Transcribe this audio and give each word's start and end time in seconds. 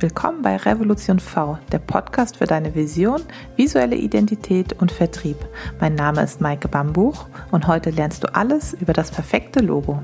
Willkommen 0.00 0.42
bei 0.42 0.54
Revolution 0.54 1.18
V, 1.18 1.58
der 1.72 1.80
Podcast 1.80 2.36
für 2.36 2.44
deine 2.44 2.76
Vision, 2.76 3.20
visuelle 3.56 3.96
Identität 3.96 4.72
und 4.74 4.92
Vertrieb. 4.92 5.36
Mein 5.80 5.96
Name 5.96 6.22
ist 6.22 6.40
Maike 6.40 6.68
Bambuch 6.68 7.26
und 7.50 7.66
heute 7.66 7.90
lernst 7.90 8.22
du 8.22 8.32
alles 8.32 8.74
über 8.74 8.92
das 8.92 9.10
perfekte 9.10 9.58
Logo. 9.58 10.00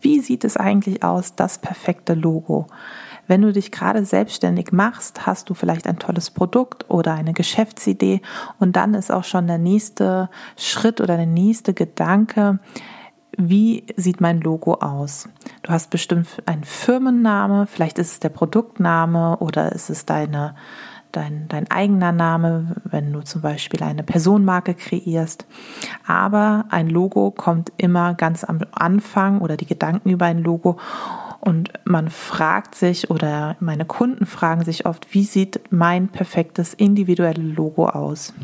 Wie 0.00 0.20
sieht 0.20 0.44
es 0.44 0.56
eigentlich 0.56 1.02
aus, 1.02 1.34
das 1.36 1.58
perfekte 1.58 2.14
Logo? 2.14 2.66
Wenn 3.26 3.42
du 3.42 3.52
dich 3.52 3.70
gerade 3.70 4.06
selbstständig 4.06 4.72
machst, 4.72 5.26
hast 5.26 5.50
du 5.50 5.54
vielleicht 5.54 5.86
ein 5.86 5.98
tolles 5.98 6.30
Produkt 6.30 6.88
oder 6.88 7.12
eine 7.12 7.34
Geschäftsidee 7.34 8.22
und 8.58 8.74
dann 8.76 8.94
ist 8.94 9.12
auch 9.12 9.24
schon 9.24 9.46
der 9.46 9.58
nächste 9.58 10.30
Schritt 10.56 11.02
oder 11.02 11.18
der 11.18 11.26
nächste 11.26 11.74
Gedanke, 11.74 12.58
wie 13.48 13.84
sieht 13.96 14.20
mein 14.20 14.40
Logo 14.40 14.74
aus? 14.74 15.28
Du 15.62 15.70
hast 15.70 15.90
bestimmt 15.90 16.28
einen 16.46 16.64
Firmenname, 16.64 17.66
vielleicht 17.66 17.98
ist 17.98 18.12
es 18.12 18.20
der 18.20 18.28
Produktname 18.28 19.38
oder 19.38 19.72
ist 19.72 19.88
es 19.88 20.04
deine, 20.04 20.54
dein, 21.12 21.48
dein 21.48 21.70
eigener 21.70 22.12
Name, 22.12 22.76
wenn 22.84 23.12
du 23.12 23.22
zum 23.22 23.40
Beispiel 23.40 23.82
eine 23.82 24.02
Personenmarke 24.02 24.74
kreierst. 24.74 25.46
Aber 26.06 26.66
ein 26.70 26.88
Logo 26.88 27.30
kommt 27.30 27.72
immer 27.78 28.14
ganz 28.14 28.44
am 28.44 28.60
Anfang 28.72 29.40
oder 29.40 29.56
die 29.56 29.66
Gedanken 29.66 30.10
über 30.10 30.26
ein 30.26 30.42
Logo 30.42 30.78
und 31.40 31.72
man 31.84 32.10
fragt 32.10 32.74
sich 32.74 33.10
oder 33.10 33.56
meine 33.60 33.86
Kunden 33.86 34.26
fragen 34.26 34.64
sich 34.64 34.84
oft, 34.84 35.14
wie 35.14 35.24
sieht 35.24 35.60
mein 35.70 36.08
perfektes 36.08 36.74
individuelles 36.74 37.56
Logo 37.56 37.88
aus? 37.88 38.34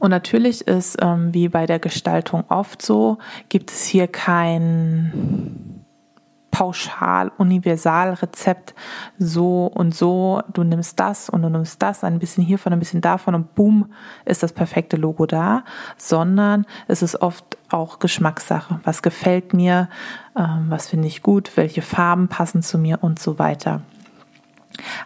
Und 0.00 0.10
natürlich 0.10 0.66
ist, 0.66 0.96
ähm, 1.00 1.32
wie 1.32 1.48
bei 1.48 1.66
der 1.66 1.78
Gestaltung 1.78 2.44
oft 2.48 2.82
so, 2.82 3.18
gibt 3.48 3.70
es 3.70 3.84
hier 3.84 4.08
kein 4.08 5.70
pauschal 6.50 7.30
universal 7.38 8.14
Rezept. 8.14 8.74
So 9.18 9.66
und 9.66 9.94
so 9.94 10.42
du 10.52 10.64
nimmst 10.64 10.98
das 10.98 11.30
und 11.30 11.42
du 11.42 11.48
nimmst 11.48 11.80
das 11.80 12.02
ein 12.02 12.18
bisschen 12.18 12.42
hiervon 12.42 12.72
ein 12.72 12.78
bisschen 12.78 13.00
davon 13.00 13.34
und 13.34 13.54
boom 13.54 13.92
ist 14.24 14.42
das 14.42 14.52
perfekte 14.52 14.96
Logo 14.96 15.26
da. 15.26 15.64
Sondern 15.96 16.66
es 16.88 17.02
ist 17.02 17.22
oft 17.22 17.56
auch 17.70 17.98
Geschmackssache. 17.98 18.80
Was 18.82 19.02
gefällt 19.02 19.54
mir? 19.54 19.88
Ähm, 20.36 20.66
was 20.68 20.88
finde 20.88 21.08
ich 21.08 21.22
gut? 21.22 21.56
Welche 21.56 21.82
Farben 21.82 22.28
passen 22.28 22.62
zu 22.62 22.78
mir? 22.78 22.98
Und 23.02 23.18
so 23.18 23.38
weiter 23.38 23.82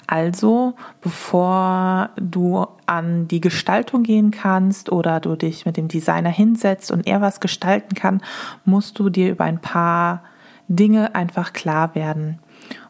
also, 0.07 0.75
bevor 1.01 2.11
du 2.17 2.67
an 2.87 3.27
die 3.29 3.41
Gestaltung 3.41 4.03
gehen 4.03 4.31
kannst 4.31 4.93
oder 4.93 5.21
du 5.21 5.37
dich 5.37 5.67
mit 5.67 5.77
dem 5.77 5.89
Designer 5.89 6.31
hinsetzt 6.31 6.91
und 6.91 7.06
er 7.06 7.21
was 7.21 7.41
gestalten 7.41 7.95
kann, 7.95 8.23
musst 8.65 8.98
du 8.98 9.09
dir 9.09 9.31
über 9.31 9.45
ein 9.45 9.61
paar 9.61 10.23
Dinge 10.69 11.15
einfach 11.15 11.53
klar 11.53 11.95
werden. 11.95 12.39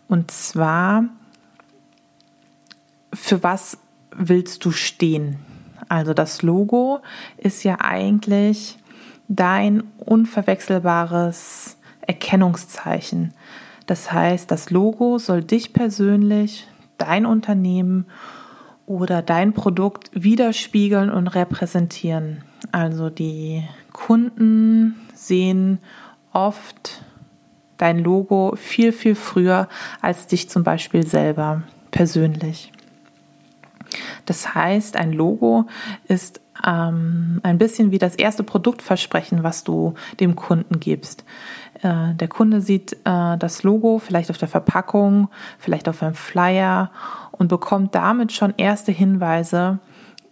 Und 0.09 0.31
zwar, 0.31 1.05
für 3.13 3.43
was 3.43 3.79
willst 4.11 4.65
du 4.65 4.71
stehen? 4.71 5.39
Also 5.89 6.15
das 6.15 6.43
Logo 6.43 7.01
ist 7.37 7.63
ja 7.63 7.79
eigentlich 7.81 8.79
dein 9.29 9.85
unverwechselbares 9.99 11.77
Erkennungszeichen. 12.01 13.33
Das 13.87 14.13
heißt, 14.13 14.51
das 14.51 14.71
Logo 14.71 15.19
soll 15.19 15.43
dich 15.43 15.73
persönlich, 15.73 16.67
dein 16.99 17.27
Unternehmen 17.27 18.07
oder 18.87 19.23
dein 19.23 19.53
Produkt 19.53 20.11
widerspiegeln 20.13 21.11
und 21.11 21.29
repräsentieren. 21.29 22.43
Also 22.73 23.11
die 23.11 23.65
Kunden 23.93 24.97
sehen 25.15 25.79
oft 26.33 27.03
dein 27.77 27.99
Logo 27.99 28.55
viel, 28.57 28.93
viel 28.93 29.15
früher 29.15 29.69
als 30.01 30.27
dich 30.27 30.49
zum 30.49 30.65
Beispiel 30.65 31.07
selber 31.07 31.63
persönlich. 31.91 32.73
Das 34.27 34.55
heißt, 34.55 34.97
ein 34.97 35.13
Logo 35.13 35.67
ist 36.09 36.41
ähm, 36.67 37.41
ein 37.43 37.59
bisschen 37.59 37.91
wie 37.91 37.99
das 37.99 38.15
erste 38.15 38.43
Produktversprechen, 38.43 39.43
was 39.43 39.65
du 39.65 39.95
dem 40.21 40.35
Kunden 40.37 40.81
gibst. 40.81 41.25
Äh, 41.85 42.15
der 42.15 42.29
Kunde 42.29 42.63
sieht 42.63 42.95
äh, 43.05 43.37
das 43.37 43.63
Logo 43.63 43.99
vielleicht 43.99 44.31
auf 44.31 44.39
der 44.39 44.49
Verpackung, 44.49 45.29
vielleicht 45.59 45.89
auf 45.89 46.03
einem 46.03 46.15
Flyer 46.15 46.91
und 47.31 47.49
bekommt 47.49 47.95
damit 47.95 48.33
schon 48.33 48.55
erste 48.57 48.91
Hinweise, 48.91 49.79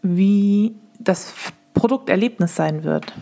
wie 0.01 0.75
das 0.99 1.35
Produkterlebnis 1.75 2.57
sein 2.57 2.85
wird. 2.85 3.13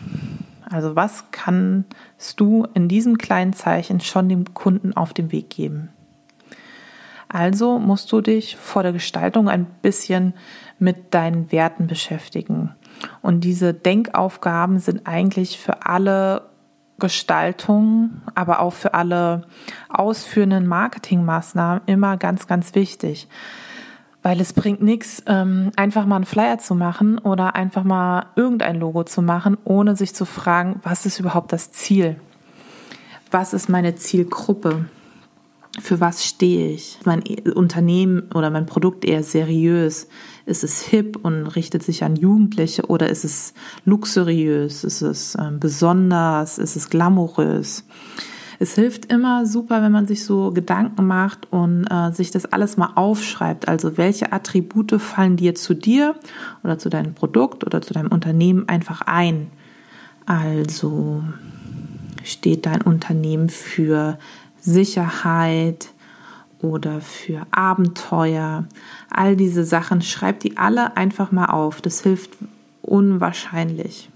Also 0.71 0.95
was 0.95 1.25
kannst 1.33 2.39
du 2.39 2.69
in 2.75 2.87
diesem 2.87 3.19
kleinen 3.19 3.53
Zeichen 3.53 4.01
schon 4.01 4.29
dem 4.29 4.55
Kunden 4.55 4.97
auf 4.97 5.13
den 5.13 5.33
Weg 5.33 5.51
geben? 5.51 5.89
Also 7.29 7.81
musst 7.81 8.13
du 8.13 8.21
dich 8.21 8.57
vor 8.57 8.85
der 8.85 8.93
Gestaltung 8.93 9.49
ein 9.49 9.67
bisschen 9.83 10.35
mit 10.79 11.15
deinen 11.15 11.51
Werten 11.51 11.89
beschäftigen. 11.89 12.75
Und 13.23 13.43
diese 13.43 13.75
Denkaufgaben 13.75 14.79
sind 14.79 15.07
eigentlich 15.07 15.59
für 15.59 15.87
alle 15.87 16.50
Gestaltungen, 17.01 18.23
aber 18.35 18.61
auch 18.61 18.73
für 18.73 18.95
alle 18.95 19.43
ausführenden 19.89 20.67
Marketingmaßnahmen 20.67 21.83
immer 21.87 22.17
ganz, 22.17 22.47
ganz 22.47 22.75
wichtig. 22.75 23.29
Weil 24.23 24.41
es 24.41 24.53
bringt 24.53 24.83
nichts, 24.83 25.23
ähm, 25.27 25.73
einfach 25.77 26.07
mal 26.07 26.17
einen 26.17 26.27
Flyer 26.27 26.59
zu 26.59 26.75
machen 26.75 27.19
oder 27.19 27.57
einfach 27.57 27.85
mal 27.85 28.27
irgendein 28.37 28.79
Logo 28.79 29.03
zu 29.03 29.23
machen, 29.23 29.57
ohne 29.65 29.97
sich 29.97 30.15
zu 30.15 30.27
fragen, 30.27 30.79
was 30.83 31.07
ist 31.07 31.19
überhaupt 31.19 31.53
das 31.53 31.73
Ziel? 31.73 32.21
Was 33.31 33.55
ist 33.55 33.69
meine 33.69 33.97
Zielgruppe? 33.97 34.85
Für 35.79 36.01
was 36.01 36.25
stehe 36.25 36.73
ich? 36.73 36.99
Mein 37.05 37.23
Unternehmen 37.55 38.29
oder 38.35 38.51
mein 38.51 38.67
Produkt 38.67 39.05
eher 39.05 39.23
seriös? 39.23 40.09
Ist 40.45 40.65
es 40.65 40.83
hip 40.83 41.19
und 41.23 41.47
richtet 41.47 41.83
sich 41.85 42.03
an 42.03 42.17
Jugendliche 42.17 42.87
oder 42.87 43.09
ist 43.09 43.25
es 43.25 43.55
luxuriös? 43.85 44.83
Ist 44.83 45.03
es 45.03 45.37
ähm, 45.41 45.61
besonders? 45.61 46.59
Ist 46.59 46.75
es 46.75 46.91
glamourös? 46.91 47.85
Es 48.59 48.75
hilft 48.75 49.11
immer 49.11 49.47
super, 49.47 49.83
wenn 49.83 49.93
man 49.93 50.07
sich 50.07 50.25
so 50.25 50.51
Gedanken 50.51 51.07
macht 51.07 51.51
und 51.51 51.87
äh, 51.87 52.13
sich 52.13 52.31
das 52.31 52.47
alles 52.47 52.77
mal 52.77 52.91
aufschreibt. 52.97 53.69
Also 53.69 53.97
welche 53.97 54.33
Attribute 54.33 55.01
fallen 55.01 55.37
dir 55.37 55.55
zu 55.55 55.75
dir 55.75 56.17
oder 56.65 56.79
zu 56.79 56.91
deinem 56.91 57.15
Produkt 57.15 57.65
oder 57.65 57.81
zu 57.81 57.95
deinem 57.95 58.13
Unternehmen 58.13 58.69
einfach 58.69 59.03
ein? 59.03 59.51
Also 60.27 61.23
steht 62.23 62.67
dein 62.67 62.83
Unternehmen 62.83 63.49
für 63.49 64.19
Sicherheit 64.61 65.89
oder 66.63 67.01
für 67.01 67.47
Abenteuer. 67.51 68.67
All 69.11 69.37
diese 69.37 69.65
Sachen, 69.65 70.03
schreib 70.03 70.41
die 70.41 70.57
alle 70.57 70.97
einfach 70.97 71.33
mal 71.33 71.47
auf. 71.47 71.81
Das 71.81 72.03
hilft 72.03 72.33
unwahrscheinlich. 72.83 74.11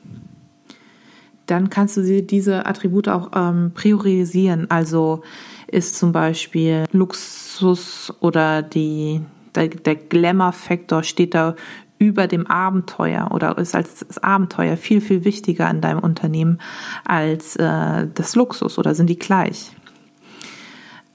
Dann 1.47 1.69
kannst 1.71 1.97
du 1.97 2.23
diese 2.23 2.67
Attribute 2.67 3.09
auch 3.09 3.31
ähm, 3.35 3.73
priorisieren. 3.75 4.71
Also 4.71 5.23
ist 5.67 5.97
zum 5.97 6.13
Beispiel 6.13 6.85
Luxus 6.93 8.13
oder 8.21 8.63
die, 8.63 9.21
der, 9.55 9.69
der 9.69 9.97
Glamour-Faktor 9.97 11.03
steht 11.03 11.35
da 11.35 11.55
über 11.99 12.27
dem 12.27 12.47
Abenteuer 12.47 13.31
oder 13.33 13.57
ist 13.59 13.75
als 13.75 14.05
das 14.07 14.19
Abenteuer 14.19 14.77
viel, 14.77 15.01
viel 15.01 15.25
wichtiger 15.25 15.71
in 15.71 15.81
deinem 15.81 16.01
Unternehmen 16.01 16.61
als 17.05 17.57
äh, 17.57 18.07
das 18.13 18.35
Luxus 18.37 18.79
oder 18.79 18.95
sind 18.95 19.09
die 19.09 19.19
gleich? 19.19 19.75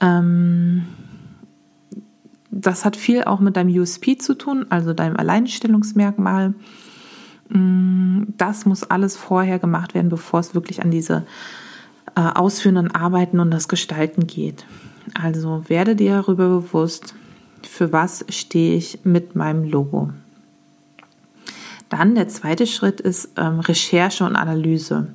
Ähm, 0.00 0.86
das 2.50 2.84
hat 2.84 2.96
viel 2.96 3.24
auch 3.24 3.40
mit 3.40 3.56
deinem 3.56 3.74
USP 3.78 4.18
zu 4.18 4.34
tun, 4.34 4.66
also 4.70 4.92
deinem 4.92 5.16
Alleinstellungsmerkmal. 5.16 6.54
Mm, 7.48 8.22
das 8.36 8.66
muss 8.66 8.84
alles 8.84 9.16
vorher 9.16 9.58
gemacht 9.58 9.94
werden, 9.94 10.08
bevor 10.08 10.40
es 10.40 10.54
wirklich 10.54 10.82
an 10.82 10.90
diese 10.90 11.24
äh, 12.16 12.20
ausführenden 12.20 12.90
Arbeiten 12.94 13.40
und 13.40 13.50
das 13.50 13.68
Gestalten 13.68 14.26
geht. 14.26 14.66
Also 15.14 15.68
werde 15.68 15.96
dir 15.96 16.16
darüber 16.16 16.48
bewusst, 16.48 17.14
für 17.62 17.92
was 17.92 18.24
stehe 18.28 18.76
ich 18.76 19.00
mit 19.04 19.36
meinem 19.36 19.64
Logo. 19.64 20.10
Dann 21.88 22.14
der 22.14 22.28
zweite 22.28 22.66
Schritt 22.66 23.00
ist 23.00 23.30
ähm, 23.36 23.60
Recherche 23.60 24.24
und 24.24 24.36
Analyse. 24.36 25.08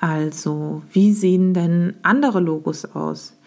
Also, 0.00 0.82
wie 0.92 1.12
sehen 1.12 1.54
denn 1.54 1.94
andere 2.02 2.40
Logos 2.40 2.84
aus? 2.84 3.37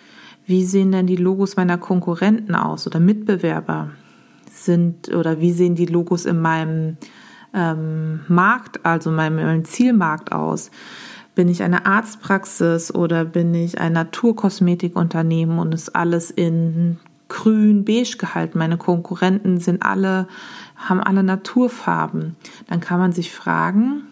Wie 0.52 0.66
sehen 0.66 0.92
denn 0.92 1.08
die 1.08 1.16
Logos 1.16 1.56
meiner 1.56 1.78
Konkurrenten 1.78 2.54
aus 2.54 2.86
oder 2.86 3.00
Mitbewerber 3.00 3.90
sind 4.52 5.10
oder 5.10 5.40
wie 5.40 5.54
sehen 5.54 5.76
die 5.76 5.86
Logos 5.86 6.26
in 6.26 6.42
meinem 6.42 6.98
ähm, 7.54 8.20
Markt, 8.28 8.86
also 8.86 9.10
meinem, 9.10 9.38
meinem 9.38 9.66
Zielmarkt 9.66 10.32
aus? 10.32 10.70
Bin 11.34 11.48
ich 11.48 11.64
eine 11.64 11.86
Arztpraxis 11.86 12.94
oder 12.94 13.24
bin 13.24 13.54
ich 13.54 13.80
ein 13.80 13.94
Naturkosmetikunternehmen 13.94 15.58
und 15.58 15.74
ist 15.74 15.96
alles 15.96 16.30
in 16.30 17.00
grün, 17.30 17.86
beige 17.86 18.18
gehalten? 18.18 18.60
Meine 18.60 18.78
Konkurrenten 18.78 19.58
sind 19.62 19.82
alle, 19.82 20.28
haben 20.76 21.00
alle 21.00 21.24
Naturfarben. 21.24 22.36
Dann 22.68 22.82
kann 22.82 23.00
man 23.00 23.14
sich 23.14 23.32
fragen, 23.32 24.04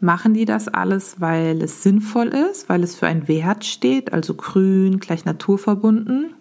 machen 0.00 0.34
die 0.34 0.44
das 0.44 0.68
alles, 0.68 1.20
weil 1.20 1.62
es 1.62 1.82
sinnvoll 1.82 2.28
ist, 2.28 2.68
weil 2.68 2.82
es 2.82 2.94
für 2.94 3.06
einen 3.06 3.28
Wert 3.28 3.64
steht, 3.64 4.12
also 4.12 4.34
grün 4.34 4.98
gleich 5.00 5.24
naturverbunden? 5.24 6.34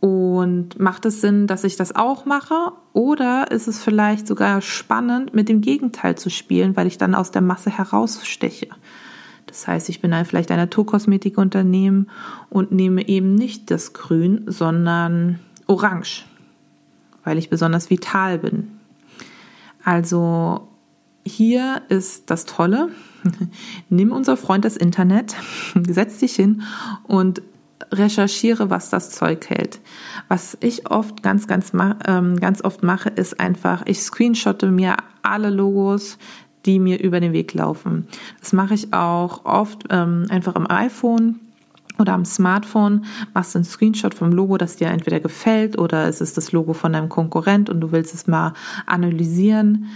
Und 0.00 0.78
macht 0.78 1.06
es 1.06 1.22
Sinn, 1.22 1.46
dass 1.46 1.64
ich 1.64 1.76
das 1.76 1.96
auch 1.96 2.26
mache? 2.26 2.72
Oder 2.92 3.50
ist 3.50 3.68
es 3.68 3.82
vielleicht 3.82 4.26
sogar 4.26 4.60
spannend, 4.60 5.32
mit 5.32 5.48
dem 5.48 5.62
Gegenteil 5.62 6.16
zu 6.16 6.28
spielen, 6.28 6.76
weil 6.76 6.86
ich 6.86 6.98
dann 6.98 7.14
aus 7.14 7.30
der 7.30 7.40
Masse 7.40 7.70
heraussteche? 7.70 8.68
Das 9.46 9.66
heißt, 9.66 9.88
ich 9.88 10.00
bin 10.02 10.12
ein, 10.12 10.26
vielleicht 10.26 10.50
ein 10.50 10.58
Naturkosmetikunternehmen 10.58 12.10
und 12.50 12.72
nehme 12.72 13.08
eben 13.08 13.34
nicht 13.34 13.70
das 13.70 13.92
Grün, 13.92 14.44
sondern 14.46 15.38
Orange, 15.66 16.26
weil 17.22 17.38
ich 17.38 17.48
besonders 17.48 17.88
vital 17.88 18.38
bin. 18.38 18.72
Also 19.84 20.68
hier 21.24 21.82
ist 21.88 22.30
das 22.30 22.44
Tolle. 22.44 22.90
Nimm 23.88 24.12
unser 24.12 24.36
Freund 24.36 24.64
das 24.64 24.76
Internet, 24.76 25.34
setz 25.88 26.18
dich 26.18 26.36
hin 26.36 26.62
und 27.04 27.42
recherchiere, 27.92 28.70
was 28.70 28.90
das 28.90 29.10
Zeug 29.10 29.48
hält. 29.48 29.80
Was 30.28 30.56
ich 30.60 30.90
oft 30.90 31.22
ganz, 31.22 31.46
ganz, 31.46 31.72
ähm, 32.06 32.38
ganz 32.40 32.62
oft 32.62 32.82
mache, 32.82 33.10
ist 33.10 33.40
einfach, 33.40 33.82
ich 33.86 34.00
screenshotte 34.00 34.70
mir 34.70 34.96
alle 35.22 35.50
Logos, 35.50 36.18
die 36.66 36.78
mir 36.78 37.02
über 37.02 37.20
den 37.20 37.32
Weg 37.32 37.52
laufen. 37.54 38.06
Das 38.40 38.52
mache 38.52 38.74
ich 38.74 38.92
auch 38.92 39.44
oft 39.44 39.84
ähm, 39.90 40.26
einfach 40.30 40.54
am 40.54 40.66
iPhone 40.68 41.40
oder 41.98 42.14
am 42.14 42.24
Smartphone 42.24 43.04
machst 43.34 43.54
du 43.54 43.58
einen 43.58 43.64
Screenshot 43.64 44.14
vom 44.14 44.32
Logo, 44.32 44.56
das 44.56 44.76
dir 44.76 44.88
entweder 44.88 45.20
gefällt 45.20 45.78
oder 45.78 46.08
es 46.08 46.20
ist 46.20 46.36
das 46.36 46.52
Logo 46.52 46.72
von 46.72 46.92
deinem 46.92 47.08
Konkurrent 47.08 47.70
und 47.70 47.80
du 47.80 47.92
willst 47.92 48.14
es 48.14 48.26
mal 48.26 48.54
analysieren. 48.86 49.90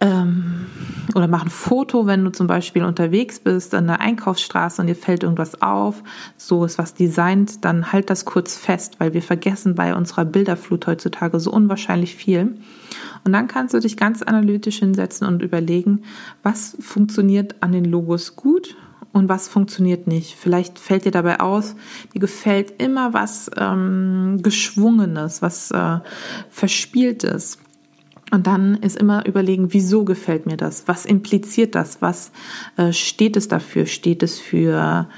Ähm, 0.00 0.66
oder 1.14 1.28
mach 1.28 1.44
ein 1.44 1.50
Foto, 1.50 2.06
wenn 2.06 2.24
du 2.24 2.30
zum 2.30 2.46
Beispiel 2.46 2.84
unterwegs 2.84 3.40
bist 3.40 3.74
an 3.74 3.86
der 3.86 4.00
Einkaufsstraße 4.00 4.82
und 4.82 4.88
dir 4.88 4.96
fällt 4.96 5.22
irgendwas 5.22 5.62
auf, 5.62 6.02
so 6.36 6.64
ist 6.64 6.78
was 6.78 6.94
designt, 6.94 7.64
dann 7.64 7.92
halt 7.92 8.10
das 8.10 8.24
kurz 8.24 8.56
fest, 8.56 8.96
weil 8.98 9.14
wir 9.14 9.22
vergessen 9.22 9.74
bei 9.74 9.94
unserer 9.94 10.24
Bilderflut 10.24 10.86
heutzutage 10.86 11.40
so 11.40 11.50
unwahrscheinlich 11.50 12.14
viel. 12.14 12.58
Und 13.24 13.32
dann 13.32 13.48
kannst 13.48 13.74
du 13.74 13.80
dich 13.80 13.96
ganz 13.96 14.22
analytisch 14.22 14.78
hinsetzen 14.78 15.26
und 15.26 15.42
überlegen, 15.42 16.02
was 16.42 16.76
funktioniert 16.80 17.56
an 17.60 17.72
den 17.72 17.84
Logos 17.84 18.36
gut 18.36 18.76
und 19.12 19.28
was 19.30 19.48
funktioniert 19.48 20.06
nicht. 20.06 20.36
Vielleicht 20.36 20.78
fällt 20.78 21.06
dir 21.06 21.10
dabei 21.10 21.40
aus, 21.40 21.74
dir 22.12 22.20
gefällt 22.20 22.82
immer 22.82 23.14
was 23.14 23.50
ähm, 23.56 24.40
Geschwungenes, 24.42 25.40
was 25.40 25.70
äh, 25.70 26.00
Verspieltes. 26.50 27.58
Und 28.36 28.46
dann 28.46 28.74
ist 28.74 28.98
immer 28.98 29.24
überlegen, 29.24 29.72
wieso 29.72 30.04
gefällt 30.04 30.44
mir 30.44 30.58
das? 30.58 30.86
Was 30.88 31.06
impliziert 31.06 31.74
das? 31.74 32.02
Was 32.02 32.32
äh, 32.76 32.92
steht 32.92 33.34
es 33.34 33.48
dafür? 33.48 33.86
Steht 33.86 34.22
es 34.22 34.38
für 34.38 35.08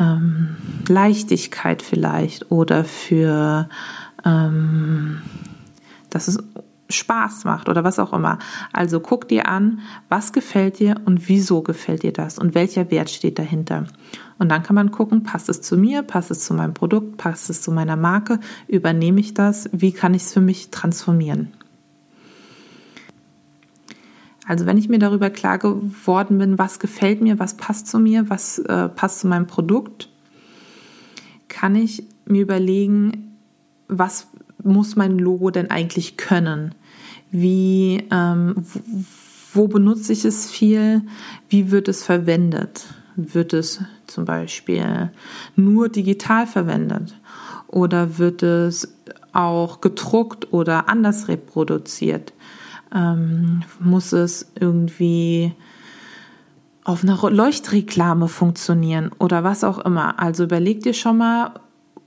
ähm, 0.00 0.56
Leichtigkeit 0.88 1.82
vielleicht 1.82 2.50
oder 2.50 2.82
für, 2.82 3.68
ähm, 4.24 5.22
dass 6.10 6.26
es 6.26 6.38
Spaß 6.90 7.44
macht 7.44 7.68
oder 7.68 7.84
was 7.84 8.00
auch 8.00 8.12
immer. 8.12 8.40
Also 8.72 8.98
guck 8.98 9.28
dir 9.28 9.46
an, 9.46 9.78
was 10.08 10.32
gefällt 10.32 10.80
dir 10.80 10.96
und 11.04 11.28
wieso 11.28 11.62
gefällt 11.62 12.02
dir 12.02 12.12
das 12.12 12.40
und 12.40 12.56
welcher 12.56 12.90
Wert 12.90 13.10
steht 13.10 13.38
dahinter. 13.38 13.84
Und 14.40 14.48
dann 14.48 14.64
kann 14.64 14.74
man 14.74 14.90
gucken, 14.90 15.22
passt 15.22 15.48
es 15.48 15.62
zu 15.62 15.76
mir, 15.76 16.02
passt 16.02 16.32
es 16.32 16.44
zu 16.44 16.54
meinem 16.54 16.74
Produkt, 16.74 17.18
passt 17.18 17.50
es 17.50 17.62
zu 17.62 17.70
meiner 17.70 17.94
Marke, 17.94 18.40
übernehme 18.66 19.20
ich 19.20 19.32
das, 19.32 19.70
wie 19.70 19.92
kann 19.92 20.12
ich 20.12 20.22
es 20.22 20.32
für 20.32 20.40
mich 20.40 20.72
transformieren. 20.72 21.52
Also 24.48 24.64
wenn 24.64 24.78
ich 24.78 24.88
mir 24.88 24.98
darüber 24.98 25.28
klar 25.28 25.58
geworden 25.58 26.38
bin, 26.38 26.58
was 26.58 26.78
gefällt 26.78 27.20
mir, 27.20 27.38
was 27.38 27.58
passt 27.58 27.86
zu 27.86 27.98
mir, 27.98 28.30
was 28.30 28.58
äh, 28.58 28.88
passt 28.88 29.20
zu 29.20 29.26
meinem 29.28 29.46
Produkt, 29.46 30.08
kann 31.48 31.76
ich 31.76 32.04
mir 32.24 32.42
überlegen, 32.42 33.36
was 33.88 34.28
muss 34.62 34.96
mein 34.96 35.18
Logo 35.18 35.50
denn 35.50 35.70
eigentlich 35.70 36.16
können? 36.16 36.74
Wie, 37.30 38.04
ähm, 38.10 38.64
wo 39.52 39.68
benutze 39.68 40.14
ich 40.14 40.24
es 40.24 40.50
viel? 40.50 41.02
Wie 41.50 41.70
wird 41.70 41.86
es 41.86 42.02
verwendet? 42.02 42.86
Wird 43.16 43.52
es 43.52 43.82
zum 44.06 44.24
Beispiel 44.24 45.10
nur 45.56 45.90
digital 45.90 46.46
verwendet? 46.46 47.14
Oder 47.66 48.16
wird 48.16 48.42
es 48.42 48.94
auch 49.34 49.82
gedruckt 49.82 50.54
oder 50.54 50.88
anders 50.88 51.28
reproduziert? 51.28 52.32
Ähm, 52.94 53.62
muss 53.80 54.12
es 54.12 54.50
irgendwie 54.58 55.54
auf 56.84 57.02
einer 57.02 57.18
Leuchtreklame 57.30 58.28
funktionieren 58.28 59.10
oder 59.18 59.44
was 59.44 59.62
auch 59.62 59.78
immer. 59.78 60.18
Also 60.18 60.44
überleg 60.44 60.82
dir 60.82 60.94
schon 60.94 61.18
mal, 61.18 61.52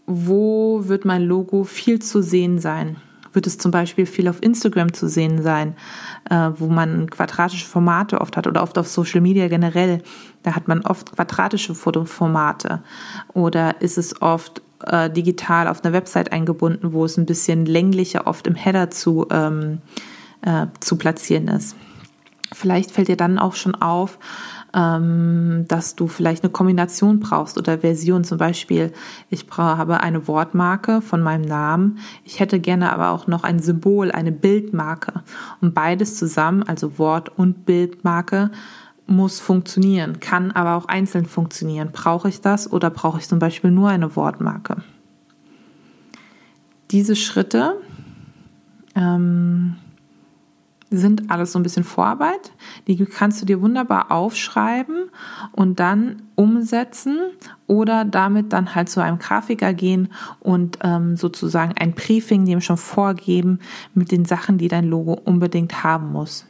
wo 0.08 0.88
wird 0.88 1.06
mein 1.06 1.24
Logo 1.24 1.64
viel 1.64 2.00
zu 2.00 2.24
sehen 2.24 2.58
sein? 2.58 2.98
Wird 3.34 3.48
es 3.48 3.58
zum 3.58 3.72
Beispiel 3.72 4.06
viel 4.06 4.28
auf 4.28 4.42
Instagram 4.44 4.92
zu 4.94 5.08
sehen 5.08 5.42
sein, 5.42 5.76
äh, 6.30 6.50
wo 6.58 6.68
man 6.68 7.10
quadratische 7.10 7.66
Formate 7.66 8.20
oft 8.20 8.36
hat 8.36 8.48
oder 8.48 8.64
oft 8.64 8.78
auf 8.78 8.88
Social 8.88 9.22
Media 9.22 9.48
generell. 9.48 10.02
Da 10.44 10.56
hat 10.56 10.68
man 10.68 10.82
oft 10.82 11.16
quadratische 11.16 11.76
Fotoformate. 11.76 12.82
Oder 13.34 13.82
ist 13.82 13.98
es 13.98 14.22
oft 14.22 14.62
äh, 14.86 15.10
digital 15.10 15.68
auf 15.68 15.84
einer 15.84 15.94
Website 15.94 16.32
eingebunden, 16.32 16.92
wo 16.92 17.06
es 17.06 17.18
ein 17.18 17.26
bisschen 17.26 17.66
länglicher 17.66 18.28
oft 18.28 18.48
im 18.48 18.56
Header 18.56 18.90
zu 18.90 19.28
ähm, 19.32 19.78
äh, 20.42 20.68
zu 20.80 20.96
platzieren 20.98 21.48
ist. 21.48 21.76
Vielleicht 22.54 22.92
fällt 22.92 23.08
dir 23.08 23.18
dann 23.18 23.40
auch 23.40 23.56
schon 23.56 23.76
auf, 23.76 24.20
ähm, 24.74 25.66
dass 25.68 25.96
du 25.96 26.08
vielleicht 26.08 26.44
eine 26.44 26.52
Kombination 26.52 27.20
brauchst 27.20 27.58
oder 27.58 27.80
Version. 27.80 28.24
Zum 28.24 28.38
Beispiel, 28.38 28.92
ich 29.30 29.46
habe 29.58 30.02
eine 30.02 30.28
Wortmarke 30.28 31.02
von 31.02 31.22
meinem 31.22 31.44
Namen. 31.44 32.00
Ich 32.26 32.40
hätte 32.40 32.60
gerne 32.60 32.92
aber 32.92 33.12
auch 33.12 33.28
noch 33.28 33.44
ein 33.44 33.60
Symbol, 33.60 34.12
eine 34.12 34.32
Bildmarke. 34.32 35.24
Und 35.62 35.74
beides 35.74 36.18
zusammen, 36.18 36.64
also 36.64 36.98
Wort 36.98 37.30
und 37.38 37.66
Bildmarke, 37.66 38.52
muss 39.08 39.40
funktionieren, 39.40 40.20
kann 40.20 40.52
aber 40.52 40.76
auch 40.76 40.86
einzeln 40.86 41.26
funktionieren. 41.26 41.90
Brauche 41.92 42.30
ich 42.30 42.42
das 42.42 42.72
oder 42.72 42.90
brauche 42.90 43.20
ich 43.20 43.28
zum 43.28 43.40
Beispiel 43.40 43.72
nur 43.72 43.90
eine 43.90 44.16
Wortmarke? 44.16 44.78
Diese 46.92 47.16
Schritte 47.16 47.76
ähm, 48.96 49.76
sind 50.92 51.32
alles 51.32 51.54
so 51.54 51.60
ein 51.60 51.64
bisschen 51.64 51.86
Vorarbeit. 51.86 52.52
Die 52.88 53.04
kannst 53.06 53.42
du 53.42 53.46
dir 53.46 53.62
wunderbar 53.62 54.12
aufschreiben 54.12 55.10
und 55.54 55.80
dann 55.80 56.22
umsetzen 56.36 57.18
oder 57.66 58.04
damit 58.04 58.52
dann 58.52 58.76
halt 58.76 58.90
zu 58.90 59.02
einem 59.02 59.18
Grafiker 59.18 59.74
gehen 59.74 60.10
und 60.42 60.80
ähm, 60.84 61.16
sozusagen 61.16 61.74
ein 61.78 61.94
Briefing 61.94 62.46
dem 62.46 62.60
schon 62.60 62.78
vorgeben 62.78 63.60
mit 63.94 64.12
den 64.12 64.26
Sachen, 64.26 64.58
die 64.58 64.68
dein 64.68 64.86
Logo 64.86 65.14
unbedingt 65.14 65.84
haben 65.84 66.12
muss. 66.12 66.46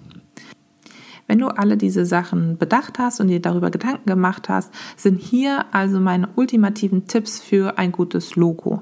Wenn 1.27 1.39
du 1.39 1.47
alle 1.47 1.77
diese 1.77 2.05
Sachen 2.05 2.57
bedacht 2.57 2.99
hast 2.99 3.21
und 3.21 3.27
dir 3.27 3.39
darüber 3.39 3.71
Gedanken 3.71 4.05
gemacht 4.05 4.49
hast, 4.49 4.73
sind 4.97 5.21
hier 5.21 5.65
also 5.71 5.99
meine 5.99 6.27
ultimativen 6.35 7.07
Tipps 7.07 7.39
für 7.39 7.77
ein 7.77 7.91
gutes 7.91 8.35
Logo. 8.35 8.81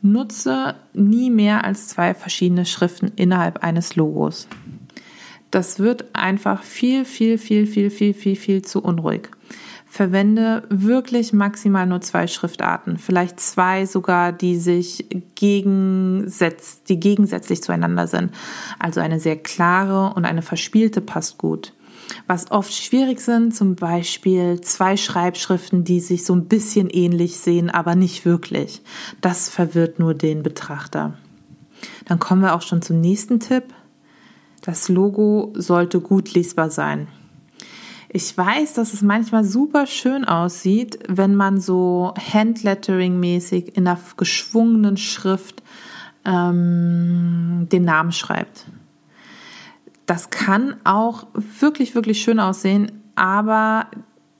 Nutze 0.00 0.76
nie 0.92 1.30
mehr 1.30 1.64
als 1.64 1.88
zwei 1.88 2.14
verschiedene 2.14 2.66
Schriften 2.66 3.12
innerhalb 3.16 3.64
eines 3.64 3.96
Logos. 3.96 4.46
Das 5.50 5.78
wird 5.78 6.14
einfach 6.14 6.62
viel, 6.62 7.04
viel, 7.04 7.38
viel, 7.38 7.66
viel, 7.66 7.90
viel, 7.90 8.14
viel, 8.14 8.36
viel 8.36 8.62
zu 8.62 8.82
unruhig. 8.82 9.30
Verwende 9.86 10.64
wirklich 10.68 11.32
maximal 11.32 11.86
nur 11.86 12.02
zwei 12.02 12.26
Schriftarten, 12.26 12.98
vielleicht 12.98 13.40
zwei 13.40 13.86
sogar, 13.86 14.32
die 14.32 14.56
sich 14.56 15.06
gegensetzt, 15.34 16.90
die 16.90 17.00
gegensätzlich 17.00 17.62
zueinander 17.62 18.06
sind. 18.06 18.32
Also 18.78 19.00
eine 19.00 19.18
sehr 19.18 19.36
klare 19.36 20.12
und 20.14 20.26
eine 20.26 20.42
verspielte 20.42 21.00
passt 21.00 21.38
gut 21.38 21.72
was 22.28 22.50
oft 22.50 22.74
schwierig 22.74 23.20
sind, 23.20 23.56
zum 23.56 23.74
Beispiel 23.74 24.60
zwei 24.60 24.98
Schreibschriften, 24.98 25.82
die 25.82 25.98
sich 25.98 26.26
so 26.26 26.34
ein 26.34 26.44
bisschen 26.44 26.90
ähnlich 26.90 27.38
sehen, 27.38 27.70
aber 27.70 27.94
nicht 27.94 28.26
wirklich. 28.26 28.82
Das 29.22 29.48
verwirrt 29.48 29.98
nur 29.98 30.12
den 30.12 30.42
Betrachter. 30.42 31.14
Dann 32.04 32.18
kommen 32.18 32.42
wir 32.42 32.54
auch 32.54 32.60
schon 32.60 32.82
zum 32.82 33.00
nächsten 33.00 33.40
Tipp. 33.40 33.64
Das 34.60 34.90
Logo 34.90 35.54
sollte 35.56 36.00
gut 36.00 36.34
lesbar 36.34 36.70
sein. 36.70 37.08
Ich 38.10 38.36
weiß, 38.36 38.74
dass 38.74 38.92
es 38.92 39.00
manchmal 39.00 39.44
super 39.44 39.86
schön 39.86 40.26
aussieht, 40.26 40.98
wenn 41.08 41.34
man 41.34 41.60
so 41.60 42.12
Handlettering-mäßig 42.32 43.74
in 43.74 43.88
einer 43.88 43.98
geschwungenen 44.18 44.98
Schrift 44.98 45.62
ähm, 46.26 47.68
den 47.70 47.84
Namen 47.84 48.12
schreibt 48.12 48.66
das 50.08 50.30
kann 50.30 50.76
auch 50.84 51.26
wirklich, 51.34 51.94
wirklich 51.94 52.22
schön 52.22 52.40
aussehen, 52.40 53.02
aber 53.14 53.88